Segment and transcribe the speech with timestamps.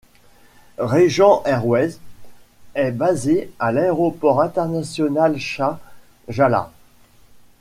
[0.79, 1.99] Regent Airways
[2.73, 5.79] est basée à l'Aéroport international Shah
[6.27, 6.69] Jalal.